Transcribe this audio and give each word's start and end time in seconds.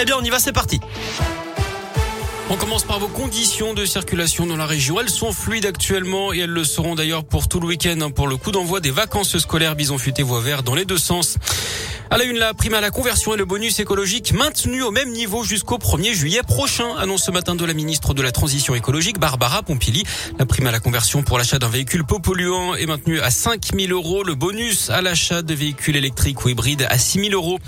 Eh 0.00 0.04
bien, 0.04 0.16
on 0.18 0.24
y 0.24 0.30
va, 0.30 0.38
c'est 0.38 0.52
parti. 0.52 0.80
On 2.50 2.56
commence 2.56 2.84
par 2.84 2.98
vos 2.98 3.08
conditions 3.08 3.72
de 3.72 3.86
circulation 3.86 4.46
dans 4.46 4.56
la 4.56 4.66
région. 4.66 5.00
Elles 5.00 5.08
sont 5.08 5.32
fluides 5.32 5.64
actuellement 5.64 6.32
et 6.34 6.40
elles 6.40 6.50
le 6.50 6.62
seront 6.62 6.94
d'ailleurs 6.94 7.24
pour 7.24 7.48
tout 7.48 7.58
le 7.58 7.66
week-end 7.66 7.98
hein, 8.02 8.10
pour 8.10 8.28
le 8.28 8.36
coup 8.36 8.50
d'envoi 8.50 8.80
des 8.80 8.90
vacances 8.90 9.38
scolaires 9.38 9.74
Bison 9.74 9.96
futé 9.96 10.22
voie 10.22 10.40
vert 10.40 10.62
dans 10.62 10.74
les 10.74 10.84
deux 10.84 10.98
sens. 10.98 11.38
À 12.10 12.18
la 12.18 12.24
une, 12.24 12.36
la 12.36 12.52
prime 12.52 12.74
à 12.74 12.82
la 12.82 12.90
conversion 12.90 13.32
et 13.34 13.36
le 13.36 13.46
bonus 13.46 13.80
écologique 13.80 14.32
maintenu 14.32 14.82
au 14.82 14.90
même 14.90 15.10
niveau 15.10 15.42
jusqu'au 15.42 15.78
1er 15.78 16.12
juillet 16.12 16.42
prochain, 16.46 16.94
annonce 16.98 17.24
ce 17.24 17.30
matin 17.30 17.54
de 17.54 17.64
la 17.64 17.72
ministre 17.72 18.12
de 18.12 18.20
la 18.20 18.30
Transition 18.30 18.74
écologique, 18.74 19.18
Barbara 19.18 19.62
Pompili. 19.62 20.04
La 20.38 20.44
prime 20.44 20.66
à 20.66 20.70
la 20.70 20.80
conversion 20.80 21.22
pour 21.22 21.38
l'achat 21.38 21.58
d'un 21.58 21.70
véhicule 21.70 22.04
peu 22.04 22.18
polluant 22.18 22.74
est 22.74 22.84
maintenue 22.84 23.20
à 23.20 23.30
5 23.30 23.70
000 23.74 23.90
euros. 23.90 24.22
Le 24.22 24.34
bonus 24.34 24.90
à 24.90 25.00
l'achat 25.00 25.40
de 25.40 25.54
véhicules 25.54 25.96
électriques 25.96 26.44
ou 26.44 26.50
hybrides 26.50 26.86
à 26.90 26.98
6 26.98 27.30
000 27.30 27.32
euros. 27.32 27.58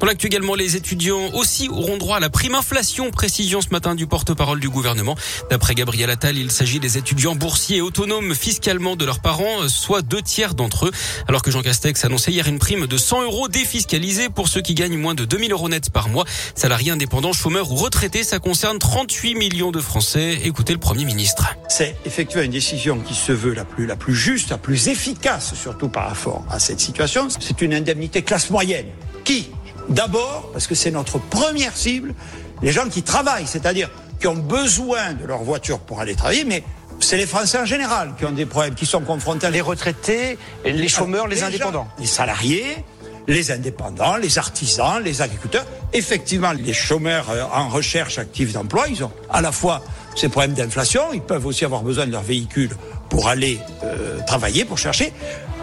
Dans 0.00 0.06
l'actu 0.06 0.26
également, 0.26 0.56
les 0.56 0.74
étudiants 0.74 1.30
aussi 1.32 1.68
auront 1.68 1.96
droit 1.96 2.16
à 2.16 2.20
la 2.20 2.30
prime 2.30 2.56
inflation. 2.56 3.12
Précision 3.12 3.60
ce 3.60 3.68
matin 3.70 3.94
du 3.94 4.08
porte-parole 4.08 4.58
du 4.58 4.68
gouvernement. 4.68 5.16
D'après 5.50 5.76
Gabriel 5.76 6.10
Attal, 6.10 6.36
il 6.36 6.50
s'agit 6.50 6.80
des 6.80 6.98
étudiants 6.98 7.36
boursiers 7.36 7.76
et 7.76 7.80
autonomes 7.80 8.34
fiscalement 8.34 8.96
de 8.96 9.04
leurs 9.04 9.20
parents, 9.20 9.68
soit 9.68 10.02
deux 10.02 10.20
tiers 10.20 10.54
d'entre 10.54 10.86
eux. 10.86 10.92
Alors 11.28 11.42
que 11.42 11.52
Jean 11.52 11.62
Castex 11.62 12.04
annonçait 12.04 12.32
hier 12.32 12.48
une 12.48 12.58
prime 12.58 12.86
de 12.86 12.96
100 12.96 13.22
euros 13.22 13.48
défiscalisée 13.48 13.93
pour 14.34 14.48
ceux 14.48 14.60
qui 14.60 14.74
gagnent 14.74 14.98
moins 14.98 15.14
de 15.14 15.24
2000 15.24 15.52
euros 15.52 15.68
net 15.68 15.90
par 15.90 16.08
mois. 16.08 16.24
Salariés 16.56 16.90
indépendants, 16.90 17.32
chômeurs 17.32 17.70
ou 17.70 17.76
retraités, 17.76 18.24
ça 18.24 18.40
concerne 18.40 18.78
38 18.78 19.36
millions 19.36 19.70
de 19.70 19.78
Français. 19.78 20.38
Écoutez 20.44 20.72
le 20.72 20.80
Premier 20.80 21.04
ministre. 21.04 21.54
C'est 21.68 21.96
effectivement 22.04 22.42
une 22.42 22.50
décision 22.50 22.98
qui 22.98 23.14
se 23.14 23.30
veut 23.30 23.54
la 23.54 23.64
plus, 23.64 23.86
la 23.86 23.94
plus 23.94 24.16
juste, 24.16 24.50
la 24.50 24.58
plus 24.58 24.88
efficace, 24.88 25.54
surtout 25.54 25.88
par 25.88 26.08
rapport 26.08 26.44
à 26.50 26.58
cette 26.58 26.80
situation. 26.80 27.28
C'est 27.38 27.62
une 27.62 27.72
indemnité 27.72 28.22
classe 28.22 28.50
moyenne. 28.50 28.86
Qui? 29.22 29.50
D'abord, 29.88 30.50
parce 30.52 30.66
que 30.66 30.74
c'est 30.74 30.90
notre 30.90 31.18
première 31.18 31.76
cible, 31.76 32.14
les 32.62 32.72
gens 32.72 32.88
qui 32.88 33.02
travaillent, 33.02 33.46
c'est-à-dire 33.46 33.90
qui 34.18 34.26
ont 34.26 34.34
besoin 34.34 35.12
de 35.12 35.24
leur 35.24 35.44
voiture 35.44 35.78
pour 35.78 36.00
aller 36.00 36.16
travailler, 36.16 36.44
mais 36.44 36.64
c'est 36.98 37.16
les 37.16 37.26
Français 37.26 37.58
en 37.58 37.66
général 37.66 38.14
qui 38.18 38.24
ont 38.24 38.32
des 38.32 38.46
problèmes, 38.46 38.74
qui 38.74 38.86
sont 38.86 39.02
confrontés 39.02 39.46
à 39.46 39.50
les 39.50 39.60
retraités, 39.60 40.36
les 40.64 40.88
chômeurs, 40.88 41.28
les, 41.28 41.44
indépendants, 41.44 41.86
les 41.98 42.06
salariés, 42.06 42.84
les 43.26 43.50
indépendants, 43.50 44.16
les 44.16 44.38
artisans, 44.38 45.02
les 45.02 45.22
agriculteurs. 45.22 45.66
Effectivement, 45.92 46.52
les 46.52 46.72
chômeurs 46.72 47.30
euh, 47.30 47.44
en 47.52 47.68
recherche 47.68 48.18
active 48.18 48.52
d'emploi, 48.52 48.86
ils 48.88 49.02
ont 49.04 49.12
à 49.30 49.40
la 49.40 49.52
fois 49.52 49.82
ces 50.14 50.28
problèmes 50.28 50.54
d'inflation, 50.54 51.12
ils 51.12 51.22
peuvent 51.22 51.46
aussi 51.46 51.64
avoir 51.64 51.82
besoin 51.82 52.06
de 52.06 52.12
leur 52.12 52.22
véhicule 52.22 52.70
pour 53.08 53.28
aller 53.28 53.58
euh, 53.82 54.18
travailler, 54.26 54.64
pour 54.64 54.78
chercher. 54.78 55.12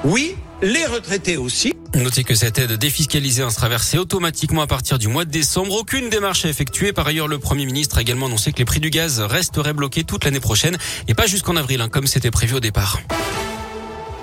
Oui, 0.03 0.35
les 0.61 0.85
retraités 0.85 1.37
aussi. 1.37 1.73
Notez 1.95 2.23
que 2.23 2.35
cette 2.35 2.57
aide 2.57 2.73
défiscalisée 2.73 3.47
sera 3.49 3.69
versée 3.69 3.97
automatiquement 3.97 4.61
à 4.61 4.67
partir 4.67 4.97
du 4.97 5.07
mois 5.07 5.25
de 5.25 5.31
décembre. 5.31 5.75
Aucune 5.75 6.09
démarche 6.09 6.45
à 6.45 6.49
effectuer. 6.49 6.93
Par 6.93 7.07
ailleurs, 7.07 7.27
le 7.27 7.37
Premier 7.37 7.65
ministre 7.65 7.97
a 7.97 8.01
également 8.01 8.27
annoncé 8.27 8.51
que 8.51 8.59
les 8.59 8.65
prix 8.65 8.79
du 8.79 8.89
gaz 8.89 9.19
resteraient 9.19 9.73
bloqués 9.73 10.03
toute 10.03 10.23
l'année 10.23 10.39
prochaine 10.39 10.77
et 11.07 11.13
pas 11.13 11.27
jusqu'en 11.27 11.55
avril, 11.55 11.81
hein, 11.81 11.89
comme 11.89 12.07
c'était 12.07 12.31
prévu 12.31 12.55
au 12.55 12.59
départ. 12.59 12.99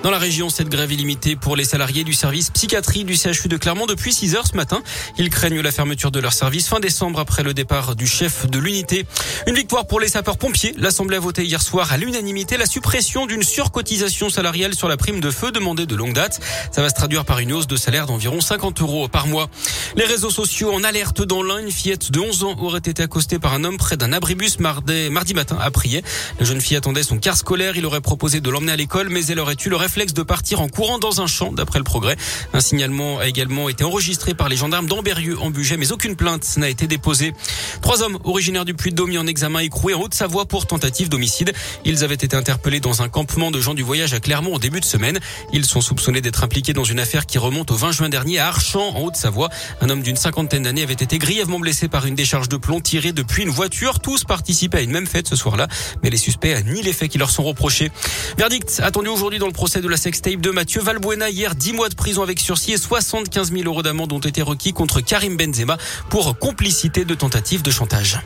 Dans 0.01 0.11
la 0.11 0.17
région, 0.17 0.49
cette 0.49 0.69
grève 0.69 0.93
est 0.93 0.95
limitée 0.95 1.35
pour 1.35 1.57
les 1.57 1.65
salariés 1.65 2.05
du 2.05 2.13
service 2.13 2.51
psychiatrie 2.51 3.03
du 3.03 3.17
CHU 3.17 3.49
de 3.49 3.57
Clermont 3.57 3.85
depuis 3.85 4.13
6 4.13 4.35
heures 4.35 4.47
ce 4.47 4.55
matin. 4.55 4.81
Ils 5.17 5.29
craignent 5.29 5.59
la 5.59 5.73
fermeture 5.73 6.09
de 6.09 6.21
leur 6.21 6.31
service 6.31 6.69
fin 6.69 6.79
décembre 6.79 7.19
après 7.19 7.43
le 7.43 7.53
départ 7.53 7.97
du 7.97 8.07
chef 8.07 8.49
de 8.49 8.59
l'unité. 8.59 9.05
Une 9.45 9.55
victoire 9.55 9.87
pour 9.87 9.99
les 9.99 10.07
sapeurs-pompiers. 10.07 10.73
L'Assemblée 10.77 11.17
a 11.17 11.19
voté 11.19 11.43
hier 11.43 11.61
soir 11.61 11.91
à 11.91 11.97
l'unanimité 11.97 12.55
la 12.55 12.65
suppression 12.65 13.25
d'une 13.25 13.43
surcotisation 13.43 14.29
salariale 14.29 14.73
sur 14.73 14.87
la 14.87 14.95
prime 14.95 15.19
de 15.19 15.31
feu 15.31 15.51
demandée 15.51 15.85
de 15.85 15.95
longue 15.97 16.13
date. 16.13 16.39
Ça 16.71 16.81
va 16.81 16.87
se 16.87 16.95
traduire 16.95 17.25
par 17.25 17.39
une 17.39 17.51
hausse 17.51 17.67
de 17.67 17.75
salaire 17.75 18.05
d'environ 18.05 18.39
50 18.39 18.79
euros 18.79 19.09
par 19.09 19.27
mois. 19.27 19.49
Les 19.97 20.05
réseaux 20.05 20.29
sociaux 20.29 20.71
en 20.73 20.85
alerte 20.85 21.21
dans 21.21 21.43
l'un. 21.43 21.57
Une 21.57 21.71
fillette 21.71 22.09
de 22.11 22.21
11 22.21 22.43
ans 22.45 22.55
aurait 22.59 22.79
été 22.79 23.03
accostée 23.03 23.37
par 23.37 23.53
un 23.53 23.65
homme 23.65 23.77
près 23.77 23.97
d'un 23.97 24.13
abribus 24.13 24.59
mardi, 24.59 25.33
matin 25.35 25.57
à 25.59 25.69
Prier. 25.71 26.03
La 26.39 26.45
jeune 26.45 26.61
fille 26.61 26.77
attendait 26.77 27.03
son 27.03 27.17
car 27.17 27.35
scolaire. 27.35 27.75
Il 27.75 27.85
aurait 27.85 27.99
proposé 27.99 28.39
de 28.39 28.49
l'emmener 28.49 28.71
à 28.71 28.77
l'école, 28.77 29.09
mais 29.09 29.25
elle 29.25 29.41
aurait 29.41 29.57
eu 29.65 29.67
le 29.67 29.75
réflexe 29.89 30.13
de 30.13 30.21
partir 30.21 30.61
en 30.61 30.67
courant 30.67 30.99
dans 30.99 31.19
un 31.19 31.25
champ, 31.25 31.51
d'après 31.51 31.79
le 31.79 31.83
progrès. 31.83 32.15
Un 32.53 32.59
signalement 32.59 33.17
a 33.17 33.27
également 33.27 33.69
été 33.69 33.83
enregistré 33.83 34.35
par 34.35 34.47
les 34.47 34.55
gendarmes 34.55 34.85
d'Amberieux 34.85 35.39
en 35.39 35.49
Bugey, 35.49 35.77
mais 35.77 35.91
aucune 35.91 36.15
plainte 36.15 36.45
n'a 36.57 36.69
été 36.69 36.85
déposée. 36.85 37.33
Trois 37.81 38.03
hommes 38.03 38.19
originaires 38.23 38.65
du 38.65 38.75
Puy-de-Dôme 38.75 39.09
mis 39.09 39.17
en 39.17 39.25
examen 39.25 39.61
écroués 39.61 39.95
en 39.95 40.01
Haute-Savoie 40.01 40.45
pour 40.45 40.67
tentative 40.67 41.09
d'homicide. 41.09 41.53
Ils 41.85 42.03
avaient 42.03 42.13
été 42.13 42.35
interpellés 42.35 42.79
dans 42.79 43.01
un 43.01 43.09
campement 43.09 43.49
de 43.49 43.59
gens 43.59 43.73
du 43.73 43.81
voyage 43.81 44.13
à 44.13 44.19
Clermont 44.19 44.53
au 44.53 44.59
début 44.59 44.79
de 44.79 44.85
semaine. 44.85 45.19
Ils 45.53 45.65
sont 45.65 45.81
soupçonnés 45.81 46.21
d'être 46.21 46.43
impliqués 46.43 46.73
dans 46.73 46.83
une 46.83 46.99
affaire 46.99 47.25
qui 47.25 47.39
remonte 47.39 47.71
au 47.71 47.75
20 47.75 47.91
juin 47.91 48.09
dernier 48.09 48.37
à 48.37 48.49
Archamps, 48.49 48.95
en 48.95 49.01
Haute-Savoie. 49.01 49.49
Un 49.81 49.89
homme 49.89 50.03
d'une 50.03 50.17
cinquantaine 50.17 50.61
d'années 50.61 50.83
avait 50.83 50.93
été 50.93 51.17
grièvement 51.17 51.57
blessé 51.57 51.87
par 51.87 52.05
une 52.05 52.13
décharge 52.13 52.47
de 52.47 52.57
plomb 52.57 52.79
tirée 52.79 53.11
depuis 53.11 53.41
une 53.41 53.49
voiture. 53.49 54.01
Tous 54.01 54.23
participaient 54.23 54.77
à 54.77 54.81
une 54.81 54.91
même 54.91 55.07
fête 55.07 55.27
ce 55.27 55.35
soir-là, 55.35 55.67
mais 56.03 56.11
les 56.11 56.17
suspects 56.17 56.63
nient 56.63 56.83
les 56.83 56.93
faits 56.93 57.09
qui 57.09 57.17
leur 57.17 57.31
sont 57.31 57.43
reprochés. 57.43 57.89
Verdict 58.37 58.79
attendu 58.83 59.09
aujourd'hui 59.09 59.39
dans 59.39 59.47
le 59.47 59.53
de 59.81 59.87
la 59.87 59.97
sextape 59.97 60.41
de 60.41 60.49
Mathieu 60.49 60.81
Valbuena. 60.81 61.29
Hier, 61.29 61.55
10 61.55 61.73
mois 61.73 61.89
de 61.89 61.95
prison 61.95 62.23
avec 62.23 62.39
sursis 62.39 62.73
et 62.73 62.77
75 62.77 63.51
000 63.51 63.63
euros 63.65 63.83
d'amende 63.83 64.11
ont 64.11 64.19
été 64.19 64.41
requis 64.41 64.73
contre 64.73 65.01
Karim 65.01 65.37
Benzema 65.37 65.77
pour 66.09 66.37
complicité 66.37 67.05
de 67.05 67.15
tentative 67.15 67.61
de 67.61 67.71
chantage. 67.71 68.19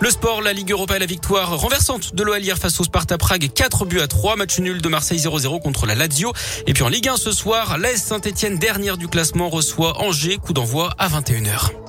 Le 0.00 0.10
sport, 0.10 0.42
la 0.42 0.52
Ligue 0.52 0.72
Europa 0.72 0.98
la 0.98 1.06
victoire 1.06 1.58
renversante 1.58 2.14
de 2.14 2.22
l'OL 2.22 2.42
hier 2.42 2.58
face 2.58 2.78
au 2.80 2.84
Sparta 2.84 3.16
Prague. 3.16 3.50
4 3.52 3.86
buts 3.86 4.00
à 4.00 4.08
3. 4.08 4.36
Match 4.36 4.58
nul 4.58 4.82
de 4.82 4.88
Marseille 4.88 5.18
0-0 5.18 5.60
contre 5.62 5.86
la 5.86 5.94
Lazio. 5.94 6.32
Et 6.66 6.74
puis 6.74 6.82
en 6.82 6.88
Ligue 6.88 7.08
1 7.08 7.16
ce 7.16 7.32
soir, 7.32 7.78
l'AS 7.78 7.96
Saint-Etienne, 7.96 8.58
dernière 8.58 8.98
du 8.98 9.08
classement, 9.08 9.48
reçoit 9.48 10.00
Angers. 10.02 10.36
Coup 10.36 10.52
d'envoi 10.52 10.92
à 10.98 11.08
21h. 11.08 11.85